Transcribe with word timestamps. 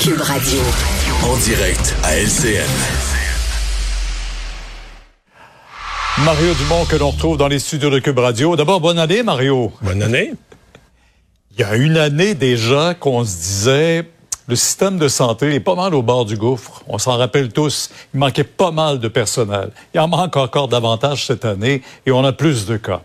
Cube 0.00 0.20
Radio. 0.20 0.60
En 1.24 1.36
direct 1.38 1.94
à 2.02 2.16
LCN. 2.16 2.62
Mario 6.24 6.54
Dumont 6.54 6.84
que 6.84 6.96
l'on 6.96 7.10
retrouve 7.10 7.36
dans 7.36 7.48
les 7.48 7.58
studios 7.58 7.90
de 7.90 7.98
Cube 7.98 8.18
Radio. 8.18 8.56
D'abord, 8.56 8.80
bonne 8.80 8.98
année, 8.98 9.22
Mario. 9.22 9.72
Bonne 9.80 10.02
année. 10.02 10.32
Il 11.52 11.60
y 11.60 11.64
a 11.64 11.76
une 11.76 11.96
année 11.96 12.34
déjà 12.34 12.94
qu'on 12.94 13.24
se 13.24 13.36
disait, 13.36 14.10
le 14.46 14.56
système 14.56 14.98
de 14.98 15.08
santé 15.08 15.54
est 15.54 15.60
pas 15.60 15.74
mal 15.74 15.94
au 15.94 16.02
bord 16.02 16.24
du 16.24 16.36
gouffre. 16.36 16.82
On 16.86 16.98
s'en 16.98 17.16
rappelle 17.16 17.52
tous. 17.52 17.90
Il 18.14 18.20
manquait 18.20 18.44
pas 18.44 18.70
mal 18.70 18.98
de 18.98 19.08
personnel. 19.08 19.70
Il 19.94 20.00
en 20.00 20.08
manque 20.08 20.36
encore 20.36 20.68
davantage 20.68 21.26
cette 21.26 21.44
année 21.44 21.82
et 22.04 22.12
on 22.12 22.24
a 22.24 22.32
plus 22.32 22.66
de 22.66 22.76
cas. 22.76 23.02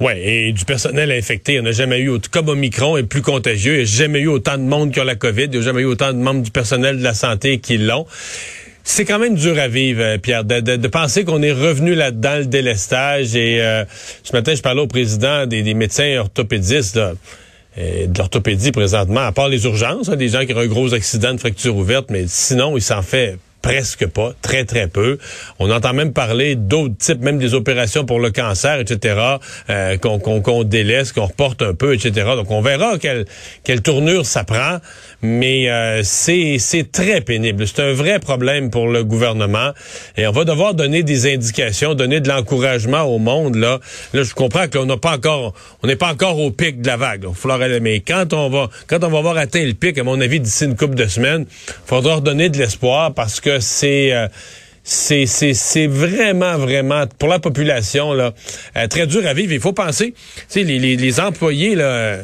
Oui, 0.00 0.12
et 0.16 0.52
du 0.52 0.64
personnel 0.64 1.12
infecté. 1.12 1.60
On 1.60 1.62
n'a 1.62 1.72
jamais 1.72 2.00
eu, 2.00 2.18
comme 2.30 2.48
Omicron 2.48 2.96
est 2.96 3.02
plus 3.02 3.22
contagieux, 3.22 3.74
il 3.74 3.76
n'y 3.78 3.82
a 3.82 3.86
jamais 3.86 4.20
eu 4.20 4.28
autant 4.28 4.56
de 4.56 4.62
monde 4.62 4.92
qui 4.92 5.00
ont 5.00 5.04
la 5.04 5.14
COVID, 5.14 5.44
il 5.44 5.50
n'y 5.50 5.58
a 5.58 5.62
jamais 5.62 5.82
eu 5.82 5.86
autant 5.86 6.12
de 6.12 6.18
membres 6.18 6.42
du 6.42 6.50
personnel 6.50 6.98
de 6.98 7.04
la 7.04 7.14
santé 7.14 7.58
qui 7.58 7.78
l'ont. 7.78 8.06
C'est 8.82 9.04
quand 9.04 9.18
même 9.18 9.34
dur 9.34 9.58
à 9.58 9.68
vivre, 9.68 10.02
euh, 10.02 10.18
Pierre, 10.18 10.44
de, 10.44 10.88
penser 10.88 11.24
qu'on 11.24 11.42
est 11.42 11.52
revenu 11.52 11.94
là-dedans, 11.94 12.38
le 12.38 12.46
délestage. 12.46 13.36
Et 13.36 13.60
euh, 13.60 13.84
ce 14.22 14.32
matin, 14.32 14.54
je 14.54 14.62
parlais 14.62 14.80
au 14.80 14.86
président 14.86 15.46
des, 15.46 15.74
médecins 15.74 16.16
orthopédistes 16.18 16.98
et 17.76 18.06
de 18.08 18.18
l'orthopédie 18.18 18.72
présentement, 18.72 19.20
à 19.20 19.32
part 19.32 19.48
les 19.48 19.64
urgences, 19.64 20.08
hein, 20.08 20.16
des 20.16 20.28
gens 20.28 20.44
qui 20.44 20.54
ont 20.54 20.58
un 20.58 20.66
gros 20.66 20.92
accident 20.92 21.32
de 21.32 21.38
fracture 21.38 21.76
ouverte, 21.76 22.06
mais 22.10 22.24
sinon, 22.26 22.76
il 22.76 22.82
s'en 22.82 23.02
fait 23.02 23.38
presque 23.62 24.06
pas, 24.06 24.32
très 24.42 24.64
très 24.64 24.88
peu. 24.88 25.18
On 25.58 25.70
entend 25.70 25.92
même 25.92 26.12
parler 26.12 26.54
d'autres 26.54 26.96
types, 26.96 27.20
même 27.20 27.38
des 27.38 27.54
opérations 27.54 28.04
pour 28.04 28.20
le 28.20 28.30
cancer, 28.30 28.80
etc., 28.80 29.18
euh, 29.68 29.96
qu'on 29.98 30.64
délaisse, 30.64 31.12
qu'on 31.12 31.26
reporte 31.26 31.62
un 31.62 31.74
peu, 31.74 31.94
etc. 31.94 32.12
Donc 32.36 32.50
on 32.50 32.62
verra 32.62 32.98
quelle, 32.98 33.26
quelle 33.64 33.82
tournure 33.82 34.26
ça 34.26 34.44
prend, 34.44 34.78
mais 35.22 35.70
euh, 35.70 36.02
c'est 36.02 36.58
très 36.92 37.20
pénible. 37.20 37.66
C'est 37.66 37.82
un 37.82 37.92
vrai 37.92 38.18
problème 38.18 38.70
pour 38.70 38.88
le 38.88 39.04
gouvernement 39.04 39.72
et 40.16 40.26
on 40.26 40.32
va 40.32 40.44
devoir 40.44 40.74
donner 40.74 41.02
des 41.02 41.32
indications, 41.32 41.94
donner 41.94 42.20
de 42.20 42.28
l'encouragement 42.28 43.02
au 43.02 43.18
monde. 43.18 43.56
Là, 43.56 43.80
là 44.12 44.22
je 44.22 44.34
comprends 44.34 44.68
qu'on 44.68 44.86
n'a 44.86 44.96
pas 44.96 45.16
encore, 45.16 45.54
on 45.82 45.86
n'est 45.86 45.96
pas 45.96 46.12
encore 46.12 46.38
au 46.38 46.50
pic 46.50 46.80
de 46.80 46.86
la 46.86 46.96
vague. 46.96 47.24
Il 47.24 47.80
mais 47.82 48.00
quand 48.00 48.32
on 48.32 48.48
va, 48.48 48.68
quand 48.86 49.02
on 49.04 49.08
va 49.08 49.18
avoir 49.18 49.36
atteint 49.36 49.64
le 49.64 49.74
pic, 49.74 49.98
à 49.98 50.04
mon 50.04 50.20
avis, 50.20 50.40
d'ici 50.40 50.64
une 50.64 50.76
couple 50.76 50.94
de 50.94 51.06
semaines, 51.06 51.46
il 51.48 51.72
faudra 51.86 52.16
redonner 52.16 52.48
de 52.48 52.58
l'espoir 52.58 53.12
parce 53.12 53.40
que 53.40 53.49
euh, 53.58 54.28
c'est 54.82 55.26
c'est 55.26 55.86
vraiment 55.86 56.56
vraiment 56.56 57.04
pour 57.18 57.28
la 57.28 57.38
population 57.38 58.12
là 58.12 58.32
euh, 58.76 58.86
très 58.88 59.06
dur 59.06 59.26
à 59.26 59.34
vivre. 59.34 59.52
Il 59.52 59.60
faut 59.60 59.72
penser, 59.72 60.14
tu 60.50 60.62
les, 60.64 60.78
les, 60.78 60.96
les 60.96 61.20
employés 61.20 61.74
là 61.74 62.18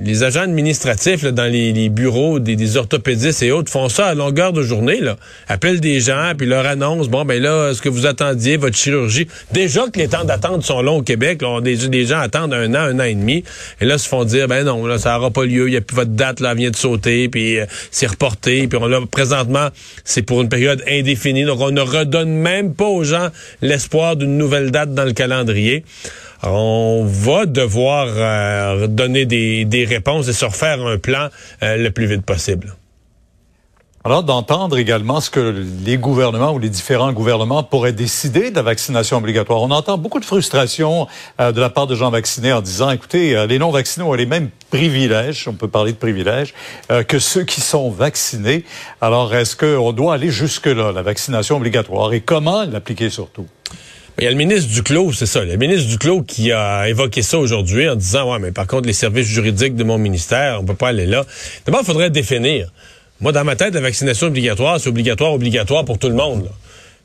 les 0.00 0.22
agents 0.22 0.42
administratifs 0.42 1.24
dans 1.24 1.50
les, 1.50 1.88
bureaux 1.90 2.38
des, 2.38 2.76
orthopédistes 2.76 3.42
et 3.42 3.52
autres 3.52 3.70
font 3.70 3.88
ça 3.88 4.06
à 4.06 4.14
longueur 4.14 4.52
de 4.52 4.62
journée. 4.62 5.00
Appellent 5.48 5.80
des 5.80 6.00
gens, 6.00 6.32
puis 6.36 6.46
leur 6.46 6.66
annoncent, 6.66 7.10
bon, 7.10 7.24
ben 7.24 7.42
là, 7.42 7.70
est-ce 7.70 7.82
que 7.82 7.90
vous 7.90 8.06
attendiez 8.06 8.56
votre 8.56 8.76
chirurgie? 8.76 9.28
Déjà 9.52 9.82
que 9.92 9.98
les 9.98 10.08
temps 10.08 10.24
d'attente 10.24 10.62
sont 10.62 10.80
longs 10.80 10.98
au 10.98 11.02
Québec, 11.02 11.42
là, 11.42 11.60
des, 11.60 11.88
des, 11.88 12.06
gens 12.06 12.20
attendent 12.20 12.54
un 12.54 12.74
an, 12.74 12.78
un 12.78 13.00
an 13.00 13.04
et 13.04 13.14
demi, 13.14 13.44
et 13.80 13.84
là, 13.84 13.98
se 13.98 14.08
font 14.08 14.24
dire, 14.24 14.48
ben 14.48 14.64
non, 14.64 14.86
là, 14.86 14.98
ça 14.98 15.14
n'aura 15.14 15.30
pas 15.30 15.44
lieu, 15.44 15.68
il 15.68 15.74
y 15.74 15.76
a 15.76 15.82
plus 15.82 15.94
votre 15.94 16.12
date, 16.12 16.40
là, 16.40 16.54
vient 16.54 16.70
de 16.70 16.76
sauter, 16.76 17.28
puis 17.28 17.58
euh, 17.58 17.66
c'est 17.90 18.06
reporté, 18.06 18.66
puis 18.68 18.78
on, 18.80 18.86
là, 18.86 19.00
présentement, 19.10 19.68
c'est 20.04 20.22
pour 20.22 20.40
une 20.40 20.48
période 20.48 20.82
indéfinie, 20.88 21.44
donc 21.44 21.60
on 21.60 21.70
ne 21.70 21.82
redonne 21.82 22.30
même 22.30 22.74
pas 22.74 22.86
aux 22.86 23.04
gens 23.04 23.28
l'espoir 23.60 24.16
d'une 24.16 24.38
nouvelle 24.38 24.70
date 24.70 24.94
dans 24.94 25.04
le 25.04 25.12
calendrier 25.12 25.84
on 26.42 27.04
va 27.04 27.46
devoir 27.46 28.08
euh, 28.08 28.86
donner 28.86 29.26
des, 29.26 29.64
des, 29.64 29.84
réponses 29.84 30.28
et 30.28 30.32
se 30.32 30.44
refaire 30.44 30.84
un 30.84 30.98
plan 30.98 31.28
euh, 31.62 31.76
le 31.76 31.90
plus 31.90 32.06
vite 32.06 32.22
possible. 32.22 32.74
Alors, 34.04 34.24
d'entendre 34.24 34.78
également 34.78 35.20
ce 35.20 35.30
que 35.30 35.64
les 35.84 35.96
gouvernements 35.96 36.52
ou 36.52 36.58
les 36.58 36.68
différents 36.68 37.12
gouvernements 37.12 37.62
pourraient 37.62 37.92
décider 37.92 38.50
de 38.50 38.56
la 38.56 38.62
vaccination 38.62 39.18
obligatoire. 39.18 39.62
On 39.62 39.70
entend 39.70 39.96
beaucoup 39.96 40.18
de 40.18 40.24
frustration 40.24 41.06
euh, 41.40 41.52
de 41.52 41.60
la 41.60 41.70
part 41.70 41.86
de 41.86 41.94
gens 41.94 42.10
vaccinés 42.10 42.52
en 42.52 42.62
disant, 42.62 42.90
écoutez, 42.90 43.46
les 43.46 43.60
non-vaccinés 43.60 44.04
ont 44.04 44.14
les 44.14 44.26
mêmes 44.26 44.50
privilèges, 44.70 45.46
on 45.46 45.52
peut 45.52 45.68
parler 45.68 45.92
de 45.92 45.98
privilèges, 45.98 46.52
que 47.06 47.20
ceux 47.20 47.44
qui 47.44 47.60
sont 47.60 47.90
vaccinés. 47.90 48.64
Alors, 49.00 49.32
est-ce 49.32 49.54
qu'on 49.54 49.92
doit 49.92 50.14
aller 50.14 50.30
jusque-là, 50.30 50.90
la 50.90 51.02
vaccination 51.02 51.58
obligatoire, 51.58 52.12
et 52.12 52.20
comment 52.20 52.64
l'appliquer 52.64 53.08
surtout? 53.08 53.46
Il 54.18 54.24
y 54.24 54.26
a 54.26 54.30
le 54.30 54.36
ministre 54.36 54.70
Duclos, 54.70 55.12
c'est 55.12 55.26
ça, 55.26 55.42
le 55.42 55.56
ministre 55.56 55.88
Duclos 55.88 56.22
qui 56.22 56.52
a 56.52 56.88
évoqué 56.88 57.22
ça 57.22 57.38
aujourd'hui 57.38 57.88
en 57.88 57.96
disant, 57.96 58.30
ouais, 58.30 58.38
mais 58.38 58.52
par 58.52 58.66
contre, 58.66 58.86
les 58.86 58.92
services 58.92 59.26
juridiques 59.26 59.74
de 59.74 59.84
mon 59.84 59.96
ministère, 59.96 60.60
on 60.60 60.64
peut 60.64 60.74
pas 60.74 60.88
aller 60.88 61.06
là. 61.06 61.24
D'abord, 61.64 61.80
il 61.82 61.86
faudrait 61.86 62.10
définir. 62.10 62.70
Moi, 63.20 63.32
dans 63.32 63.44
ma 63.44 63.56
tête, 63.56 63.72
la 63.72 63.80
vaccination 63.80 64.26
obligatoire, 64.26 64.78
c'est 64.80 64.88
obligatoire, 64.88 65.32
obligatoire 65.32 65.84
pour 65.84 65.98
tout 65.98 66.08
le 66.08 66.14
monde. 66.14 66.50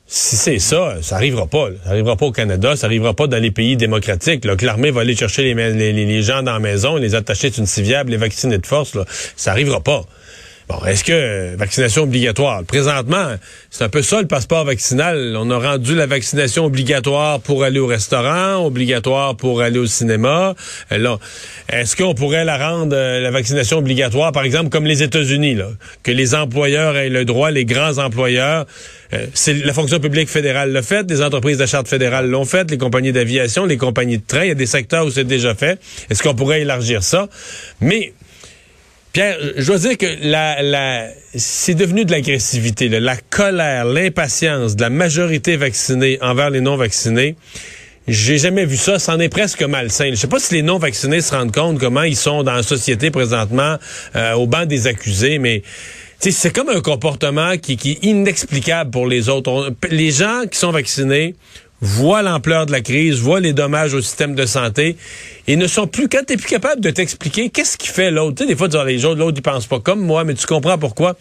Si 0.06 0.36
c'est 0.36 0.58
ça, 0.58 0.96
ça 1.00 1.16
arrivera 1.16 1.46
pas. 1.46 1.68
Ça 1.84 1.90
arrivera 1.90 2.16
pas 2.16 2.26
au 2.26 2.32
Canada, 2.32 2.76
ça 2.76 2.86
arrivera 2.86 3.14
pas 3.14 3.26
dans 3.26 3.40
les 3.40 3.50
pays 3.50 3.76
démocratiques. 3.76 4.44
Là, 4.44 4.56
que 4.56 4.66
l'armée 4.66 4.90
va 4.90 5.02
aller 5.02 5.14
chercher 5.14 5.54
les, 5.54 6.22
gens 6.22 6.42
dans 6.42 6.54
la 6.54 6.58
maison, 6.58 6.96
les 6.96 7.14
attacher 7.14 7.52
une 7.56 7.66
civière, 7.66 8.04
les 8.04 8.16
vacciner 8.16 8.58
de 8.58 8.66
force. 8.66 8.94
Là. 8.94 9.04
Ça 9.36 9.52
arrivera 9.52 9.80
pas. 9.80 10.04
Bon, 10.68 10.84
est-ce 10.84 11.02
que 11.02 11.12
euh, 11.12 11.54
vaccination 11.56 12.02
obligatoire? 12.02 12.62
Présentement, 12.62 13.36
c'est 13.70 13.84
un 13.84 13.88
peu 13.88 14.02
ça 14.02 14.20
le 14.20 14.26
passeport 14.26 14.66
vaccinal. 14.66 15.34
On 15.38 15.50
a 15.50 15.58
rendu 15.58 15.94
la 15.94 16.04
vaccination 16.04 16.66
obligatoire 16.66 17.40
pour 17.40 17.64
aller 17.64 17.78
au 17.78 17.86
restaurant, 17.86 18.66
obligatoire 18.66 19.34
pour 19.34 19.62
aller 19.62 19.78
au 19.78 19.86
cinéma. 19.86 20.54
Euh, 20.92 21.16
est-ce 21.70 21.96
qu'on 21.96 22.14
pourrait 22.14 22.44
la 22.44 22.58
rendre, 22.58 22.94
euh, 22.94 23.18
la 23.18 23.30
vaccination 23.30 23.78
obligatoire, 23.78 24.30
par 24.32 24.42
exemple, 24.42 24.68
comme 24.68 24.84
les 24.84 25.02
États-Unis, 25.02 25.54
là, 25.54 25.70
que 26.02 26.10
les 26.10 26.34
employeurs 26.34 26.98
aient 26.98 27.08
le 27.08 27.24
droit, 27.24 27.50
les 27.50 27.64
grands 27.64 27.96
employeurs, 27.96 28.66
c'est 29.32 29.54
la 29.54 29.72
fonction 29.72 30.00
publique 30.00 30.28
fédérale 30.28 30.70
l'a 30.70 30.82
fait, 30.82 31.10
les 31.10 31.22
entreprises 31.22 31.56
de 31.56 31.64
charte 31.64 31.88
fédérale 31.88 32.28
l'ont 32.28 32.44
fait, 32.44 32.70
les 32.70 32.76
compagnies 32.76 33.12
d'aviation, 33.12 33.64
les 33.64 33.78
compagnies 33.78 34.18
de 34.18 34.26
train, 34.26 34.44
il 34.44 34.48
y 34.48 34.50
a 34.50 34.54
des 34.54 34.66
secteurs 34.66 35.06
où 35.06 35.10
c'est 35.10 35.24
déjà 35.24 35.54
fait. 35.54 35.80
Est-ce 36.10 36.22
qu'on 36.22 36.34
pourrait 36.34 36.60
élargir 36.60 37.02
ça? 37.02 37.26
Mais 37.80 38.12
Pierre, 39.18 39.36
je 39.56 39.66
dois 39.66 39.78
dire 39.78 39.98
que 39.98 40.06
la, 40.22 40.62
la, 40.62 41.08
c'est 41.34 41.74
devenu 41.74 42.04
de 42.04 42.12
l'agressivité, 42.12 42.88
la 42.88 43.16
colère, 43.16 43.84
l'impatience 43.84 44.76
de 44.76 44.82
la 44.82 44.90
majorité 44.90 45.56
vaccinée 45.56 46.18
envers 46.22 46.50
les 46.50 46.60
non-vaccinés. 46.60 47.34
J'ai 48.06 48.38
jamais 48.38 48.64
vu 48.64 48.76
ça. 48.76 49.00
C'en 49.00 49.18
est 49.18 49.28
presque 49.28 49.64
malsain. 49.64 50.10
Je 50.10 50.14
sais 50.14 50.28
pas 50.28 50.38
si 50.38 50.54
les 50.54 50.62
non-vaccinés 50.62 51.20
se 51.20 51.34
rendent 51.34 51.52
compte 51.52 51.80
comment 51.80 52.04
ils 52.04 52.14
sont 52.14 52.44
dans 52.44 52.52
la 52.52 52.62
société 52.62 53.10
présentement 53.10 53.76
euh, 54.14 54.34
au 54.34 54.46
banc 54.46 54.66
des 54.66 54.86
accusés, 54.86 55.40
mais 55.40 55.64
c'est 56.20 56.52
comme 56.54 56.68
un 56.68 56.80
comportement 56.80 57.58
qui, 57.58 57.76
qui, 57.76 57.90
est 57.90 58.04
inexplicable 58.04 58.92
pour 58.92 59.08
les 59.08 59.28
autres. 59.28 59.74
les 59.90 60.12
gens 60.12 60.44
qui 60.48 60.60
sont 60.60 60.70
vaccinés 60.70 61.34
voient 61.80 62.22
l'ampleur 62.22 62.66
de 62.66 62.72
la 62.72 62.80
crise, 62.80 63.20
voient 63.20 63.40
les 63.40 63.52
dommages 63.52 63.94
au 63.94 64.00
système 64.00 64.34
de 64.34 64.46
santé 64.46 64.96
et 65.46 65.56
ne 65.56 65.66
sont 65.66 65.86
plus, 65.86 66.08
quand 66.08 66.24
t'es 66.26 66.36
plus 66.36 66.48
capable 66.48 66.80
de 66.80 66.90
t'expliquer 66.90 67.50
qu'est-ce 67.50 67.76
qui 67.76 67.88
fait 67.88 68.10
l'autre. 68.10 68.36
Tu 68.36 68.42
sais, 68.44 68.48
des 68.48 68.56
fois, 68.56 68.68
les 68.84 69.04
autres, 69.04 69.18
l'autre, 69.18 69.38
ils 69.38 69.42
pensent 69.42 69.66
pas 69.66 69.80
comme 69.80 70.00
moi, 70.00 70.24
mais 70.24 70.34
tu 70.34 70.46
comprends 70.46 70.78
pourquoi. 70.78 71.16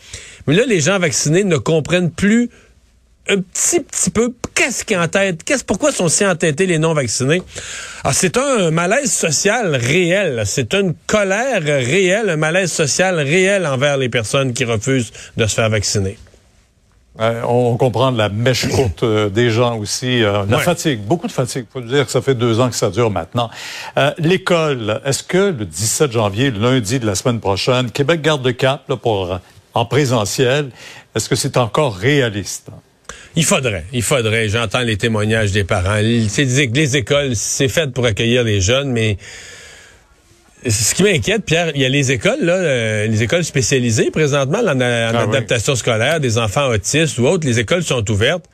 Mais 0.48 0.56
là, 0.56 0.64
les 0.66 0.80
gens 0.80 1.00
vaccinés 1.00 1.44
ne 1.44 1.58
comprennent 1.58 2.12
plus 2.12 2.50
un 3.30 3.42
petit, 3.42 3.82
petit 3.82 4.10
peu 4.10 4.34
qu'est-ce 4.56 4.86
qui 4.86 4.94
est 4.94 4.98
en 4.98 5.08
tête, 5.08 5.44
qu'est-ce, 5.44 5.64
pourquoi 5.64 5.92
sont 5.92 6.08
si 6.08 6.26
entêtés 6.26 6.66
les 6.66 6.80
non-vaccinés. 6.80 7.42
Alors, 8.04 8.14
c'est 8.14 8.38
un 8.38 8.72
malaise 8.72 9.12
social 9.12 9.76
réel, 9.76 10.44
c'est 10.46 10.74
une 10.74 10.94
colère 11.08 11.62
réelle, 11.62 12.30
un 12.30 12.38
malaise 12.38 12.72
social 12.72 13.20
réel 13.20 13.66
envers 13.66 13.98
les 13.98 14.10
personnes 14.10 14.54
qui 14.54 14.64
refusent 14.64 15.12
de 15.36 15.46
se 15.46 15.56
faire 15.56 15.70
vacciner. 15.70 16.18
Euh, 17.20 17.42
on 17.48 17.78
comprend 17.78 18.12
la 18.12 18.30
mèche 18.30 18.68
courte 18.76 19.04
euh, 19.04 19.30
des 19.30 19.50
gens 19.50 19.78
aussi. 19.78 20.24
Euh, 20.24 20.46
la 20.50 20.60
fatigue, 20.60 21.02
beaucoup 21.02 21.28
de 21.28 21.32
fatigue. 21.32 21.66
faut 21.72 21.82
dire 21.82 22.06
que 22.06 22.12
ça 22.12 22.22
fait 22.22 22.36
deux 22.36 22.60
ans 22.60 22.70
que 22.70 22.76
ça 22.76 22.90
dure 22.90 23.10
maintenant. 23.10 23.50
L'école, 24.18 25.02
est-ce 25.06 25.24
que 25.24 25.56
le 25.58 25.66
17 25.66 26.12
janvier, 26.12 26.52
lundi 26.52 27.00
de 27.00 27.06
la 27.06 27.16
semaine 27.16 27.40
prochaine, 27.40 27.92
Québec 27.92 28.22
garde 28.22 28.46
le 28.46 28.54
cap 28.54 28.84
là, 28.88 28.96
pour 28.98 29.40
en 29.74 29.86
présentiel, 29.86 30.70
est-ce 31.16 31.30
que 31.30 31.36
c'est 31.36 31.58
encore 31.58 31.96
réaliste? 31.96 32.70
Il 33.36 33.46
faudrait, 33.46 33.86
il 33.94 34.02
faudrait. 34.02 34.50
J'entends 34.50 34.82
les 34.82 34.98
témoignages 34.98 35.52
des 35.52 35.64
parents. 35.64 36.00
C'est 36.28 36.46
les 36.46 36.98
écoles, 36.98 37.36
c'est 37.36 37.68
fait 37.68 37.92
pour 37.92 38.06
accueillir 38.06 38.44
les 38.44 38.62
jeunes, 38.62 38.92
mais 38.92 39.18
ce 40.66 40.96
qui 40.96 41.04
m'inquiète, 41.04 41.46
Pierre, 41.46 41.72
il 41.76 41.82
y 41.82 41.86
a 41.86 41.90
les 41.90 42.12
écoles, 42.12 42.40
là, 42.42 42.54
euh, 42.54 43.08
les 43.08 43.24
écoles 43.24 43.44
spécialisées 43.44 44.12
présentement 44.12 44.60
en, 44.60 44.80
ah 44.82 45.22
adaptation 45.22 45.76
scolaire, 45.76 46.20
des 46.20 46.38
enfants 46.38 46.68
autistes 46.68 47.18
ou 47.20 47.28
autres. 47.28 47.46
Les 47.46 47.60
écoles 47.60 47.84
sont 47.84 48.10
ouvertes. 48.10 48.46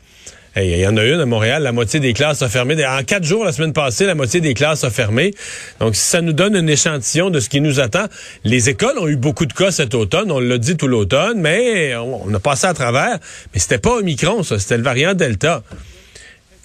Il 0.55 0.77
y 0.77 0.85
en 0.85 0.95
a 0.97 1.03
une 1.03 1.19
à 1.19 1.25
Montréal, 1.25 1.63
la 1.63 1.71
moitié 1.71 2.00
des 2.00 2.13
classes 2.13 2.44
a 2.44 2.50
fermé. 2.50 2.75
En 2.85 3.03
quatre 3.03 3.23
jours, 3.23 3.44
la 3.44 3.51
semaine 3.51 3.73
passée, 3.73 4.05
la 4.05 4.13
moitié 4.13 4.39
des 4.39 4.53
classes 4.53 4.83
a 4.83 4.91
fermé. 4.91 5.33
Donc, 5.79 5.95
ça 5.95 6.21
nous 6.21 6.33
donne 6.33 6.55
un 6.55 6.67
échantillon 6.67 7.31
de 7.31 7.39
ce 7.39 7.50
qui 7.50 7.59
nous 7.59 7.79
attend. 7.79 8.06
Les 8.44 8.69
écoles 8.69 8.99
ont 8.99 9.07
eu 9.07 9.15
beaucoup 9.15 9.47
de 9.47 9.53
cas 9.53 9.71
cet 9.71 9.95
automne, 9.95 10.31
on 10.31 10.39
l'a 10.39 10.59
dit 10.59 10.77
tout 10.77 10.88
l'automne, 10.88 11.41
mais 11.41 11.95
on, 11.95 12.31
a 12.31 12.39
passé 12.39 12.67
à 12.67 12.75
travers. 12.75 13.17
Mais 13.53 13.59
c'était 13.59 13.79
pas 13.79 13.95
Omicron, 13.95 14.44
ça, 14.44 14.59
c'était 14.59 14.77
le 14.77 14.83
variant 14.83 15.15
Delta. 15.15 15.63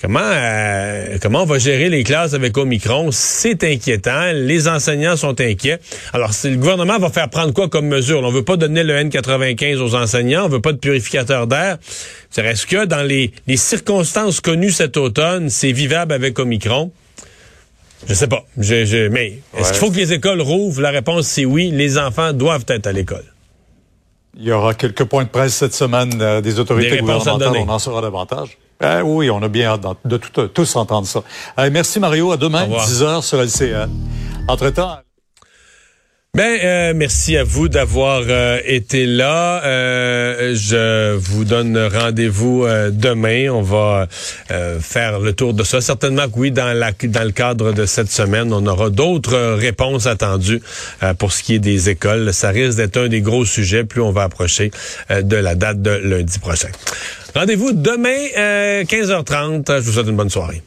Comment, 0.00 0.21
euh, 0.23 1.19
comment 1.21 1.43
on 1.43 1.47
va 1.47 1.59
gérer 1.59 1.89
les 1.89 2.05
classes 2.05 2.33
avec 2.33 2.56
Omicron? 2.56 3.09
C'est 3.11 3.65
inquiétant. 3.65 4.31
Les 4.33 4.69
enseignants 4.69 5.17
sont 5.17 5.41
inquiets. 5.41 5.81
Alors, 6.12 6.31
le 6.45 6.55
gouvernement 6.55 6.99
va 7.00 7.11
faire 7.11 7.29
prendre 7.29 7.53
quoi 7.53 7.69
comme 7.69 7.89
mesure? 7.89 8.23
On 8.23 8.31
veut 8.31 8.45
pas 8.45 8.56
donner 8.56 8.85
le 8.85 8.95
N95 8.95 9.79
aux 9.79 9.97
enseignants. 9.97 10.45
On 10.45 10.49
veut 10.49 10.61
pas 10.61 10.73
de 10.73 10.79
purificateur 10.79 11.49
d'air. 11.49 11.79
Est-ce 12.37 12.65
que 12.65 12.85
dans 12.85 13.03
les, 13.03 13.33
les 13.49 13.56
circonstances 13.56 14.41
connues 14.41 14.71
cet 14.71 14.97
automne, 14.97 15.50
c'est 15.50 15.73
vivable 15.73 16.12
avec 16.12 16.39
Omicron? 16.39 16.93
Je 18.06 18.15
sais 18.15 18.29
pas. 18.29 18.44
Je, 18.56 19.09
mais 19.09 19.41
est-ce 19.56 19.73
qu'il 19.73 19.81
faut 19.81 19.91
que 19.91 19.97
les 19.97 20.12
écoles 20.12 20.41
rouvrent? 20.41 20.81
La 20.81 20.91
réponse, 20.91 21.27
c'est 21.27 21.44
oui. 21.44 21.73
Les 21.73 21.99
enfants 21.99 22.33
doivent 22.33 22.67
être 22.69 22.87
à 22.87 22.93
l'école. 22.93 23.25
Il 24.39 24.44
y 24.44 24.53
aura 24.53 24.75
quelques 24.75 25.05
points 25.05 25.25
de 25.25 25.29
presse 25.29 25.55
cette 25.55 25.75
semaine 25.75 26.12
euh, 26.21 26.41
des 26.41 26.61
autorités 26.61 26.99
gouvernementales. 26.99 27.56
On 27.56 27.69
en 27.69 27.81
saura 27.81 28.01
davantage. 28.01 28.56
Euh, 28.83 29.03
oui, 29.03 29.31
on 29.31 29.43
a 29.43 29.49
bien 29.49 29.71
hâte 29.71 29.87
de, 30.05 30.17
tous 30.47 30.77
entendre 30.77 31.07
ça. 31.07 31.23
Euh, 31.59 31.69
merci 31.73 31.99
Mario. 31.99 32.33
À 32.33 32.37
demain, 32.37 32.67
10 32.67 33.03
heures 33.03 33.25
sur 33.25 33.41
LCN. 33.41 33.91
Entre-temps... 34.47 34.99
Ben, 36.38 36.61
euh, 36.62 36.93
merci 36.94 37.37
à 37.37 37.43
vous 37.43 37.69
d'avoir 37.69 38.23
euh, 38.29 38.61
été 38.64 39.06
là. 39.06 39.61
Euh, 39.64 40.55
je 40.55 41.17
vous 41.17 41.44
donne 41.44 41.76
rendez-vous 41.76 42.64
demain. 42.93 43.49
On 43.50 43.62
va 43.62 44.06
faire 44.79 45.19
le 45.19 45.32
tour 45.32 45.52
de 45.52 45.64
ça. 45.64 45.81
Certainement 45.81 46.29
que 46.29 46.38
oui, 46.38 46.52
dans, 46.52 46.79
dans 46.79 47.25
le 47.25 47.32
cadre 47.32 47.73
de 47.73 47.87
cette 47.87 48.12
semaine, 48.12 48.52
on 48.52 48.64
aura 48.69 48.88
d'autres 48.88 49.55
réponses 49.55 50.06
attendues 50.06 50.62
pour 51.19 51.32
ce 51.32 51.43
qui 51.43 51.55
est 51.55 51.58
des 51.58 51.90
écoles. 51.90 52.32
Ça 52.32 52.50
risque 52.50 52.76
d'être 52.76 52.99
un 52.99 53.08
des 53.08 53.20
gros 53.20 53.44
sujets 53.44 53.82
plus 53.82 54.00
on 54.00 54.12
va 54.12 54.23
approcher 54.23 54.70
de 55.11 55.37
la 55.37 55.56
date 55.56 55.82
de 55.82 55.91
lundi 55.91 56.38
prochain. 56.38 56.69
Rendez-vous 57.34 57.73
demain, 57.73 58.84
15h30. 58.84 59.81
Je 59.81 59.87
vous 59.87 59.93
souhaite 59.93 60.06
une 60.06 60.17
bonne 60.17 60.31
soirée. 60.31 60.62